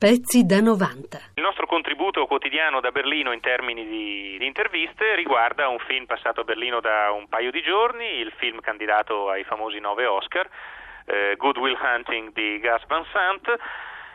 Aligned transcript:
Pezzi 0.00 0.46
da 0.46 0.60
90. 0.60 1.18
Il 1.34 1.42
nostro 1.42 1.66
contributo 1.66 2.24
quotidiano 2.24 2.80
da 2.80 2.90
Berlino 2.90 3.32
in 3.32 3.40
termini 3.40 3.86
di, 3.86 4.38
di, 4.38 4.46
interviste 4.46 5.14
riguarda 5.14 5.68
un 5.68 5.78
film 5.80 6.06
passato 6.06 6.40
a 6.40 6.44
Berlino 6.44 6.80
da 6.80 7.10
un 7.10 7.28
paio 7.28 7.50
di 7.50 7.60
giorni, 7.60 8.06
il 8.16 8.32
film 8.38 8.60
candidato 8.60 9.28
ai 9.28 9.44
famosi 9.44 9.78
nove 9.78 10.06
Oscar, 10.06 10.48
eh, 11.04 11.34
Good 11.36 11.58
Will 11.58 11.76
Hunting 11.78 12.32
di 12.32 12.58
Gus 12.60 12.82
Van 12.86 13.04
Sant. 13.12 13.54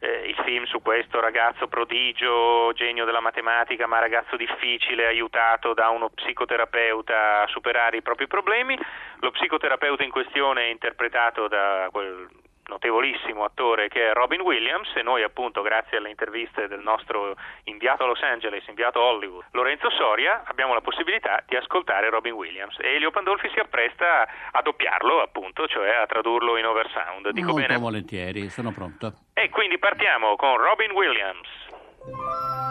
Eh, 0.00 0.30
il 0.30 0.42
film 0.44 0.64
su 0.64 0.82
questo 0.82 1.20
ragazzo 1.20 1.68
prodigio, 1.68 2.72
genio 2.72 3.04
della 3.04 3.20
matematica, 3.20 3.86
ma 3.86 4.00
ragazzo 4.00 4.34
difficile, 4.34 5.06
aiutato 5.06 5.74
da 5.74 5.90
uno 5.90 6.08
psicoterapeuta 6.08 7.42
a 7.42 7.46
superare 7.46 7.98
i 7.98 8.02
propri 8.02 8.26
problemi. 8.26 8.76
Lo 9.20 9.30
psicoterapeuta 9.30 10.02
in 10.02 10.10
questione 10.10 10.62
è 10.62 10.70
interpretato 10.70 11.46
da 11.46 11.86
quel 11.92 12.28
notevolissimo 12.68 13.44
attore 13.44 13.88
che 13.88 14.10
è 14.10 14.12
Robin 14.12 14.40
Williams 14.40 14.94
e 14.94 15.02
noi 15.02 15.22
appunto 15.22 15.62
grazie 15.62 15.98
alle 15.98 16.10
interviste 16.10 16.68
del 16.68 16.80
nostro 16.80 17.34
inviato 17.64 18.04
a 18.04 18.06
Los 18.06 18.22
Angeles, 18.22 18.66
inviato 18.68 19.00
a 19.00 19.04
Hollywood, 19.04 19.44
Lorenzo 19.52 19.90
Soria, 19.90 20.42
abbiamo 20.44 20.74
la 20.74 20.80
possibilità 20.80 21.42
di 21.46 21.56
ascoltare 21.56 22.10
Robin 22.10 22.32
Williams 22.32 22.78
e 22.78 22.94
Elio 22.94 23.10
Pandolfi 23.10 23.48
si 23.52 23.58
appresta 23.58 24.28
a 24.52 24.62
doppiarlo 24.62 25.20
appunto, 25.20 25.66
cioè 25.66 25.96
a 25.96 26.06
tradurlo 26.06 26.56
in 26.56 26.66
oversound. 26.66 27.30
Dico 27.30 27.52
Molto 27.52 27.66
bene? 27.66 27.78
volentieri, 27.78 28.48
sono 28.48 28.70
pronto. 28.70 29.12
E 29.32 29.48
quindi 29.48 29.78
partiamo 29.78 30.36
con 30.36 30.56
Robin 30.56 30.92
Williams. 30.92 32.67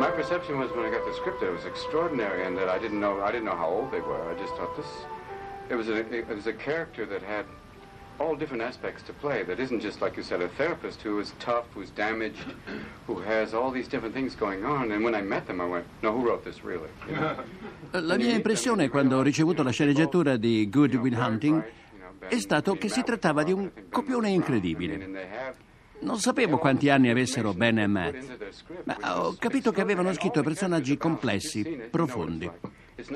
My 0.00 0.10
perception 0.10 0.58
was 0.58 0.70
when 0.70 0.86
I 0.86 0.90
got 0.90 1.04
the 1.04 1.12
script 1.12 1.40
that 1.40 1.48
it 1.48 1.52
was 1.52 1.66
extraordinary 1.66 2.46
and 2.46 2.56
that 2.56 2.70
I 2.70 2.78
didn't 2.78 3.00
know 3.00 3.20
I 3.20 3.30
didn't 3.30 3.44
know 3.44 3.54
how 3.54 3.68
old 3.68 3.92
they 3.92 4.00
were. 4.00 4.30
I 4.30 4.34
just 4.40 4.56
thought 4.56 4.74
this 4.74 4.86
it 5.68 5.74
was 5.74 5.88
a 5.90 5.96
it 6.10 6.26
was 6.26 6.46
a 6.46 6.54
character 6.54 7.04
that 7.04 7.22
had 7.22 7.44
all 8.18 8.34
different 8.34 8.62
aspects 8.62 9.02
to 9.02 9.12
play. 9.12 9.42
That 9.42 9.60
isn't 9.60 9.80
just 9.80 10.00
like 10.00 10.16
you 10.16 10.22
said 10.22 10.40
a 10.40 10.48
therapist 10.48 11.02
who 11.02 11.20
is 11.20 11.34
tough, 11.38 11.66
who's 11.74 11.90
damaged, 11.90 12.46
who 13.06 13.20
has 13.20 13.52
all 13.52 13.70
these 13.70 13.88
different 13.88 14.14
things 14.14 14.34
going 14.34 14.64
on. 14.64 14.90
And 14.90 15.04
when 15.04 15.14
I 15.14 15.20
met 15.20 15.46
them, 15.46 15.60
I 15.60 15.66
went, 15.66 15.84
"No, 16.00 16.12
who 16.12 16.26
wrote 16.26 16.44
this 16.44 16.64
really?" 16.64 16.88
You 17.06 17.16
know? 17.16 17.36
La 18.00 18.16
mia 18.16 18.34
impressione 18.34 18.88
quando 18.88 19.18
ho 19.18 19.22
ricevuto 19.22 19.62
la 19.62 19.70
sceneggiatura 19.70 20.38
di 20.38 20.66
Good 20.70 20.94
Will 20.94 21.18
Hunting 21.18 21.62
è 22.26 22.38
stato 22.38 22.74
che 22.76 22.88
si 22.88 23.02
trattava 23.02 23.42
di 23.42 23.52
un 23.52 23.70
copione 23.90 24.30
incredibile. 24.30 24.96
Non 26.00 26.18
sapevo 26.18 26.58
quanti 26.58 26.88
anni 26.88 27.10
avessero 27.10 27.52
Ben 27.52 27.78
e 27.78 27.86
Matt, 27.86 28.64
ma 28.84 29.20
ho 29.20 29.36
capito 29.38 29.70
che 29.70 29.80
avevano 29.80 30.12
scritto 30.12 30.42
personaggi 30.42 30.96
complessi, 30.96 31.88
profondi. 31.90 32.50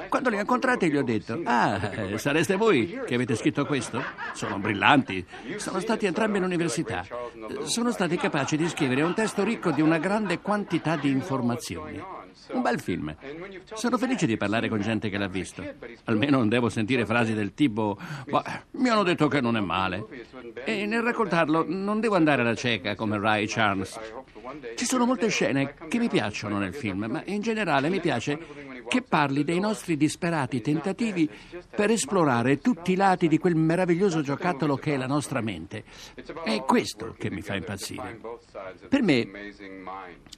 Quando 0.09 0.31
li 0.31 0.37
ho 0.37 0.41
incontrati 0.41 0.91
gli 0.91 0.97
ho 0.97 1.03
detto, 1.03 1.41
ah, 1.45 2.17
sareste 2.17 2.57
voi 2.57 3.01
che 3.07 3.15
avete 3.15 3.37
scritto 3.37 3.67
questo? 3.67 4.03
Sono 4.33 4.59
brillanti, 4.59 5.25
sono 5.57 5.81
stati 5.81 6.07
entrambi 6.07 6.39
all'università, 6.39 7.05
sono 7.65 7.91
stati 7.91 8.17
capaci 8.17 8.57
di 8.57 8.69
scrivere 8.69 9.03
un 9.03 9.15
testo 9.15 9.45
ricco 9.45 9.71
di 9.71 9.83
una 9.83 9.99
grande 9.99 10.41
quantità 10.41 10.97
di 10.97 11.11
informazioni. 11.11 12.24
Un 12.53 12.63
bel 12.63 12.81
film. 12.81 13.15
Sono 13.75 13.99
felice 13.99 14.27
di 14.27 14.37
parlare 14.37 14.69
con 14.69 14.81
gente 14.81 15.09
che 15.09 15.19
l'ha 15.19 15.29
visto. 15.29 15.65
Almeno 16.05 16.39
non 16.39 16.49
devo 16.49 16.69
sentire 16.69 17.07
frasi 17.07 17.35
del 17.35 17.55
tipo 17.55 17.99
mi 18.73 18.89
hanno 18.89 19.03
detto 19.03 19.29
che 19.29 19.41
non 19.41 19.57
è 19.57 19.61
male. 19.61 20.05
E 20.65 20.87
nel 20.87 21.03
raccontarlo 21.03 21.65
non 21.67 22.01
devo 22.01 22.17
andare 22.17 22.43
alla 22.43 22.55
cieca 22.55 22.95
come 22.95 23.19
Ray 23.19 23.47
Charles. 23.47 23.99
Ci 24.77 24.85
sono 24.85 25.07
molte 25.07 25.29
scene 25.29 25.75
che 25.89 25.99
mi 25.99 26.09
piacciono 26.09 26.59
nel 26.59 26.75
film, 26.75 27.07
ma 27.09 27.23
in 27.27 27.41
generale 27.41 27.89
mi 27.89 28.01
piace 28.01 28.39
che 28.89 29.03
parli 29.03 29.45
dei 29.45 29.61
nostri 29.61 29.97
disperati 29.97 30.61
tentativi 30.61 31.29
per 31.75 31.91
esplorare 31.91 32.59
tutti 32.59 32.93
i 32.93 32.97
lati 32.97 33.29
di 33.29 33.39
quel 33.39 33.57
meraviglioso 33.57 34.21
giocattolo 34.21 34.77
che 34.77 34.95
è 34.95 34.97
la 34.97 35.07
nostra 35.07 35.41
mente. 35.41 35.85
È 36.45 36.63
questo 36.63 37.15
che 37.19 37.31
mi 37.31 37.43
fa 37.43 37.55
impazzire. 37.55 38.21
Per 38.89 39.03
me, 39.03 39.29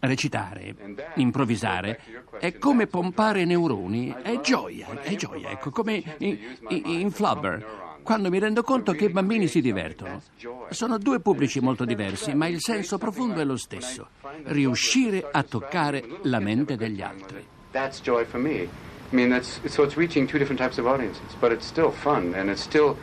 recitare, 0.01 0.75
improvvisare, 1.15 2.01
è 2.39 2.57
come 2.59 2.87
pompare 2.87 3.45
neuroni, 3.45 4.15
è 4.23 4.41
gioia, 4.41 5.01
è 5.03 5.15
gioia, 5.17 5.51
ecco, 5.51 5.71
come 5.71 6.17
in, 6.19 6.39
in, 6.69 7.11
Flubber 7.11 7.84
quando 8.03 8.31
mi 8.31 8.39
rendo 8.39 8.63
conto 8.63 8.93
che 8.93 9.07
i 9.07 9.11
bambini 9.11 9.49
si 9.49 9.61
divertono. 9.61 10.23
Sono 10.71 10.97
due 10.97 11.19
pubblici 11.19 11.59
molto 11.59 11.84
diversi, 11.84 12.34
ma 12.34 12.47
il 12.47 12.61
senso 12.61 12.99
profondo 12.99 13.41
è 13.41 13.45
lo 13.45 13.57
stesso, 13.57 14.11
riuscire 14.45 15.27
a 15.28 15.43
toccare 15.43 16.05
la 16.23 16.39
mente 16.39 16.77
degli 16.77 17.03
altri. 17.03 17.55
That's 17.77 18.01
joy 18.01 18.25
for 18.25 18.39
me. 18.39 18.71
I 19.13 19.15
mean, 19.15 19.29
that's, 19.29 19.61
so 19.71 19.83
it's 19.83 19.99
reaching 19.99 20.27
two 20.27 20.39
different 20.39 20.59
types 20.59 20.79
of 20.79 20.87
audiences, 20.87 21.37
but 21.43 21.53
it's 21.53 21.67
still 21.67 21.91
fun, 21.91 22.35
and 22.35 22.49
it's 22.49 22.63
still, 22.63 22.97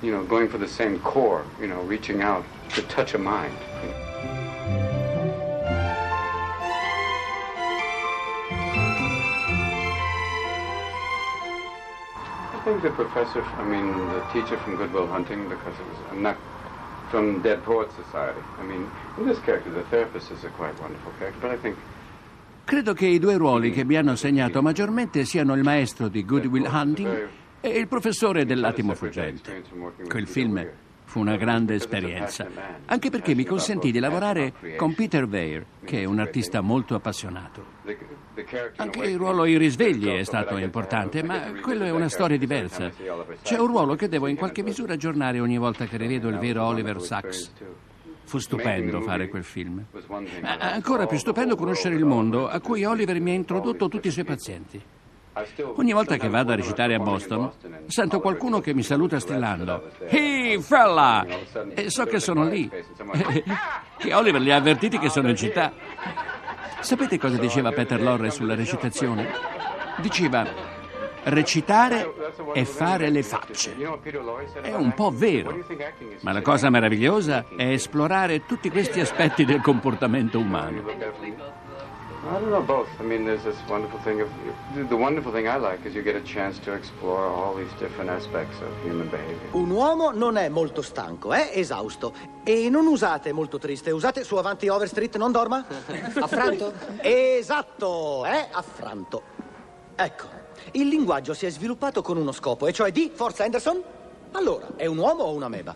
you 0.00 0.10
know, 0.10 0.24
going 0.24 0.48
for 0.48 0.56
the 0.56 0.66
same 0.66 0.98
core, 1.00 1.44
you 1.60 1.66
know, 1.66 1.82
reaching 1.82 2.22
out 2.22 2.42
to 2.70 2.80
touch 2.84 3.12
a 3.12 3.18
mind. 3.18 3.52
You 3.82 3.90
know. 3.90 3.94
think 12.64 12.82
the 12.82 12.90
professor, 12.90 13.42
I 13.42 13.64
mean, 13.64 13.92
the 14.08 14.20
teacher 14.32 14.56
from 14.56 14.76
Goodwill 14.76 15.06
Hunting, 15.06 15.50
because 15.50 15.78
it 15.78 15.86
was, 15.86 15.98
I'm 16.10 16.22
not 16.22 16.38
from 17.10 17.42
Dead 17.42 17.62
Poets 17.62 17.94
Society. 17.94 18.40
I 18.56 18.62
mean, 18.62 18.90
in 19.18 19.26
this 19.26 19.38
character, 19.40 19.70
the 19.70 19.82
therapist 19.84 20.30
is 20.30 20.44
a 20.44 20.48
quite 20.48 20.80
wonderful 20.80 21.12
character, 21.18 21.40
but 21.42 21.50
I 21.50 21.58
think 21.58 21.76
Credo 22.68 22.92
che 22.92 23.06
i 23.06 23.18
due 23.18 23.38
ruoli 23.38 23.70
che 23.70 23.82
mi 23.82 23.96
hanno 23.96 24.14
segnato 24.14 24.60
maggiormente 24.60 25.24
siano 25.24 25.54
il 25.54 25.62
maestro 25.62 26.08
di 26.08 26.22
Good 26.22 26.44
Will 26.44 26.68
Hunting 26.70 27.28
e 27.62 27.68
il 27.70 27.88
professore 27.88 28.44
dell'attimo 28.44 28.94
fuggente. 28.94 29.62
Quel 30.06 30.26
film 30.26 30.68
Fu 31.08 31.20
una 31.20 31.36
grande 31.36 31.76
esperienza, 31.76 32.46
anche 32.84 33.08
perché 33.08 33.34
mi 33.34 33.46
consentì 33.46 33.90
di 33.90 33.98
lavorare 33.98 34.52
con 34.76 34.92
Peter 34.92 35.24
Weir, 35.24 35.64
che 35.82 36.02
è 36.02 36.04
un 36.04 36.18
artista 36.18 36.60
molto 36.60 36.94
appassionato. 36.94 37.64
Anche 38.76 39.04
il 39.06 39.16
ruolo 39.16 39.44
ai 39.44 39.56
risvegli 39.56 40.06
è 40.06 40.22
stato 40.24 40.58
importante, 40.58 41.22
ma 41.22 41.50
quello 41.62 41.84
è 41.84 41.90
una 41.90 42.10
storia 42.10 42.36
diversa. 42.36 42.90
C'è 43.40 43.58
un 43.58 43.68
ruolo 43.68 43.94
che 43.94 44.10
devo 44.10 44.26
in 44.26 44.36
qualche 44.36 44.62
misura 44.62 44.92
aggiornare 44.92 45.40
ogni 45.40 45.56
volta 45.56 45.86
che 45.86 45.96
rivedo 45.96 46.28
il 46.28 46.36
vero 46.36 46.66
Oliver 46.66 47.00
Sacks. 47.00 47.52
Fu 48.28 48.36
stupendo 48.36 49.00
fare 49.00 49.26
quel 49.28 49.42
film. 49.42 49.82
Ancora 50.58 51.06
più 51.06 51.16
stupendo 51.16 51.56
conoscere 51.56 51.94
il 51.94 52.04
mondo, 52.04 52.46
a 52.46 52.60
cui 52.60 52.84
Oliver 52.84 53.18
mi 53.20 53.30
ha 53.30 53.34
introdotto 53.34 53.88
tutti 53.88 54.08
i 54.08 54.10
suoi 54.10 54.24
pazienti. 54.24 54.78
Ogni 55.76 55.94
volta 55.94 56.18
che 56.18 56.28
vado 56.28 56.52
a 56.52 56.56
recitare 56.56 56.94
a 56.94 56.98
Boston, 56.98 57.50
sento 57.86 58.20
qualcuno 58.20 58.60
che 58.60 58.74
mi 58.74 58.82
saluta 58.82 59.18
strillando. 59.18 59.92
Hey, 60.08 60.60
fella! 60.60 61.24
E 61.72 61.88
so 61.88 62.04
che 62.04 62.20
sono 62.20 62.44
lì. 62.44 62.68
che 63.96 64.12
Oliver 64.12 64.42
li 64.42 64.52
ha 64.52 64.56
avvertiti 64.56 64.98
che 64.98 65.08
sono 65.08 65.30
in 65.30 65.36
città. 65.36 65.72
Sapete 66.80 67.18
cosa 67.18 67.38
diceva 67.38 67.72
Peter 67.72 67.98
Lorre 68.02 68.30
sulla 68.30 68.54
recitazione? 68.54 69.26
Diceva 70.02 70.46
recitare 71.24 72.12
e 72.52 72.64
fare 72.64 73.10
le 73.10 73.22
facce. 73.22 73.76
È 74.60 74.74
un 74.74 74.92
po' 74.94 75.10
vero, 75.10 75.56
ma 76.20 76.32
la 76.32 76.42
cosa 76.42 76.70
meravigliosa 76.70 77.44
è 77.56 77.70
esplorare 77.70 78.46
tutti 78.46 78.70
questi 78.70 79.00
aspetti 79.00 79.44
del 79.44 79.60
comportamento 79.60 80.38
umano. 80.38 80.82
I 82.20 82.32
don't 82.32 82.50
know 82.50 82.62
both. 82.62 82.88
I 83.00 83.04
mean, 83.04 83.24
there's 83.24 83.42
this 83.44 83.56
wonderful 83.68 84.00
thing 84.00 84.20
of 84.20 84.28
the 84.74 84.96
wonderful 84.96 85.32
thing 85.32 85.46
I 85.46 85.56
like 85.56 85.86
is 85.86 85.94
you 85.94 86.02
get 86.02 86.16
a 86.16 86.22
chance 86.22 86.58
to 86.64 86.72
explore 86.72 87.24
all 87.24 87.54
these 87.54 87.72
different 87.78 88.10
aspects 88.10 88.60
of 88.60 88.68
human 88.84 89.08
behavior. 89.08 89.38
Un 89.52 89.70
uomo 89.70 90.10
non 90.10 90.36
è 90.36 90.48
molto 90.48 90.82
stanco, 90.82 91.32
è 91.32 91.52
esausto. 91.54 92.12
E 92.42 92.68
non 92.68 92.86
usate 92.86 93.32
molto 93.32 93.58
triste, 93.58 93.92
usate 93.92 94.24
su 94.24 94.34
avanti 94.36 94.68
Overstreet 94.68 95.16
non 95.16 95.30
dorma? 95.30 95.64
Affranto? 96.20 96.72
esatto, 97.00 98.24
è 98.24 98.48
affranto. 98.50 99.22
Ecco, 100.00 100.28
il 100.74 100.86
linguaggio 100.86 101.34
si 101.34 101.44
è 101.44 101.50
sviluppato 101.50 102.02
con 102.02 102.16
uno 102.16 102.30
scopo, 102.30 102.68
e 102.68 102.72
cioè 102.72 102.92
di 102.92 103.10
Forza 103.12 103.42
Anderson? 103.42 103.82
Allora, 104.30 104.68
è 104.76 104.86
un 104.86 104.96
uomo 104.96 105.24
o 105.24 105.34
una 105.34 105.48
meba? 105.48 105.74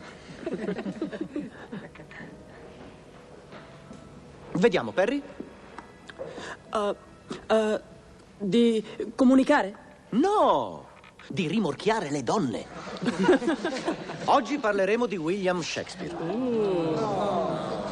Vediamo, 4.52 4.92
Perry. 4.92 5.20
Uh, 6.72 6.94
uh, 7.52 7.80
di 8.38 8.84
comunicare? 9.16 9.74
No, 10.10 10.86
di 11.26 11.48
rimorchiare 11.48 12.08
le 12.12 12.22
donne. 12.22 12.66
Oggi 14.26 14.58
parleremo 14.58 15.06
di 15.06 15.16
William 15.16 15.60
Shakespeare. 15.62 16.14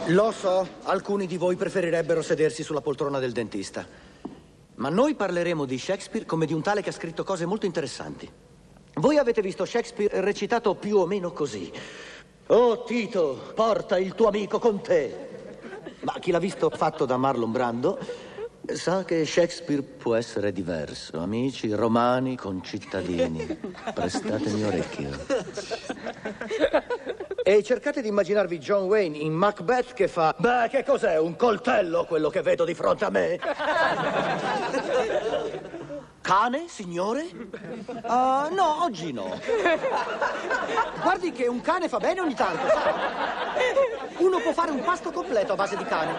Lo 0.06 0.30
so, 0.30 0.68
alcuni 0.84 1.26
di 1.26 1.36
voi 1.36 1.56
preferirebbero 1.56 2.22
sedersi 2.22 2.62
sulla 2.62 2.80
poltrona 2.80 3.18
del 3.18 3.32
dentista. 3.32 4.09
Ma 4.80 4.88
noi 4.88 5.14
parleremo 5.14 5.66
di 5.66 5.78
Shakespeare 5.78 6.24
come 6.24 6.46
di 6.46 6.54
un 6.54 6.62
tale 6.62 6.82
che 6.82 6.88
ha 6.88 6.92
scritto 6.92 7.22
cose 7.22 7.44
molto 7.44 7.66
interessanti. 7.66 8.28
Voi 8.94 9.18
avete 9.18 9.42
visto 9.42 9.66
Shakespeare 9.66 10.20
recitato 10.22 10.74
più 10.74 10.96
o 10.96 11.06
meno 11.06 11.32
così. 11.32 11.70
Oh 12.46 12.82
Tito, 12.84 13.52
porta 13.54 13.98
il 13.98 14.14
tuo 14.14 14.28
amico 14.28 14.58
con 14.58 14.80
te. 14.80 15.28
Ma 16.00 16.14
chi 16.18 16.30
l'ha 16.30 16.38
visto 16.38 16.70
fatto 16.70 17.04
da 17.04 17.18
Marlon 17.18 17.52
Brando 17.52 17.98
Sa 18.66 19.04
che 19.04 19.26
Shakespeare 19.26 19.82
può 19.82 20.14
essere 20.14 20.52
diverso. 20.52 21.18
Amici, 21.18 21.72
romani, 21.72 22.36
concittadini, 22.36 23.58
prestatemi 23.92 24.62
orecchio. 24.62 25.10
E 27.50 27.64
cercate 27.64 28.00
di 28.00 28.06
immaginarvi 28.06 28.60
John 28.60 28.84
Wayne 28.84 29.18
in 29.18 29.32
Macbeth 29.32 29.92
che 29.92 30.06
fa... 30.06 30.32
Beh, 30.38 30.68
che 30.70 30.84
cos'è? 30.84 31.18
Un 31.18 31.34
coltello 31.34 32.04
quello 32.04 32.30
che 32.30 32.42
vedo 32.42 32.64
di 32.64 32.74
fronte 32.74 33.04
a 33.06 33.10
me? 33.10 33.40
Cane, 36.22 36.68
signore? 36.68 37.26
Uh, 37.86 38.54
no, 38.54 38.84
oggi 38.84 39.12
no. 39.12 39.36
Guardi 41.02 41.32
che 41.32 41.48
un 41.48 41.60
cane 41.60 41.88
fa 41.88 41.98
bene 41.98 42.20
ogni 42.20 42.34
tanto? 42.34 42.68
Uno 44.18 44.38
può 44.38 44.52
fare 44.52 44.70
un 44.70 44.84
pasto 44.84 45.10
completo 45.10 45.54
a 45.54 45.56
base 45.56 45.76
di 45.76 45.84
cane. 45.84 46.14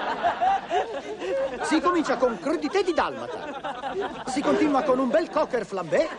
Si 1.61 1.79
comincia 1.79 2.17
con 2.17 2.37
crudité 2.41 2.83
di 2.83 2.91
dalmata. 2.91 3.93
Si 4.25 4.41
continua 4.41 4.81
con 4.81 4.99
un 4.99 5.07
bel 5.07 5.29
cocker 5.29 5.65
flambé 5.65 6.09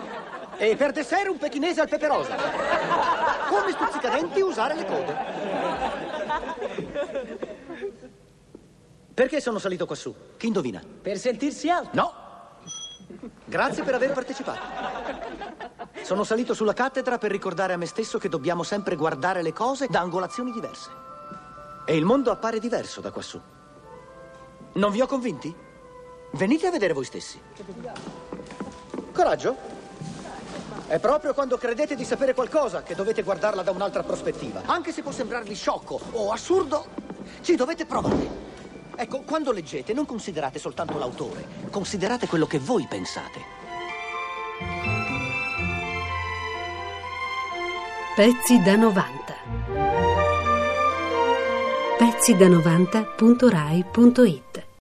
e 0.57 0.75
per 0.75 0.93
dessert 0.93 1.29
un 1.29 1.37
pechinese 1.37 1.83
al 1.83 1.89
pepe 1.89 2.07
rosa. 2.07 3.12
Come 3.53 3.73
stuzzicadenti 3.73 4.41
usare 4.41 4.75
le 4.75 4.87
code. 4.87 5.15
Perché 9.13 9.43
sono 9.43 9.59
salito 9.59 9.85
quassù? 9.85 10.15
Chi 10.39 10.47
indovina? 10.47 10.83
Per 11.03 11.19
sentirsi 11.19 11.69
alto. 11.69 11.91
No. 11.93 12.15
Grazie 13.45 13.83
per 13.83 13.95
aver 13.95 14.13
partecipato. 14.13 14.61
Sono 16.01 16.25
salito 16.25 16.55
sulla 16.55 16.73
cattedra 16.73 17.19
per 17.19 17.31
ricordare 17.31 17.75
a 17.75 17.77
me 17.77 17.85
stesso 17.85 18.17
che 18.17 18.31
dobbiamo 18.31 18.63
sempre 18.63 18.97
guardare 18.97 19.43
le 19.43 19.53
cose 19.53 19.87
da 19.87 20.01
angolazioni 20.01 20.51
diverse. 20.51 20.89
E 21.85 21.95
il 21.95 22.07
mondo 22.07 22.31
appare 22.31 22.59
diverso 22.59 23.03
da 23.03 23.11
quassù. 23.11 23.39
Non 24.73 24.91
vi 24.91 25.03
ho 25.03 25.07
convinti? 25.07 25.55
Venite 26.31 26.69
a 26.69 26.71
vedere 26.71 26.95
voi 26.95 27.05
stessi. 27.05 27.39
Coraggio? 29.13 29.72
È 30.93 30.99
proprio 30.99 31.33
quando 31.33 31.57
credete 31.57 31.97
di 31.97 32.05
sapere 32.05 32.35
qualcosa 32.35 32.83
che 32.83 32.95
dovete 32.95 33.23
guardarla 33.23 33.63
da 33.63 33.71
un'altra 33.71 34.03
prospettiva. 34.03 34.61
Anche 34.67 34.93
se 34.93 35.01
può 35.01 35.11
sembrarvi 35.11 35.55
sciocco 35.55 35.99
o 36.11 36.33
assurdo, 36.33 36.85
ci 37.41 37.57
dovete 37.57 37.87
provare. 37.87 38.29
Ecco, 38.95 39.23
quando 39.23 39.53
leggete 39.53 39.95
non 39.95 40.05
considerate 40.05 40.59
soltanto 40.59 40.99
l'autore, 40.99 41.47
considerate 41.71 42.27
quello 42.27 42.47
che 42.47 42.59
voi 42.59 42.87
pensate. 42.87 43.41
Pezzi 48.15 48.61
da 48.61 48.77
90. 48.77 49.35
Pezzi 51.97 52.37
da 52.37 52.49
90.rai.it 52.49 54.52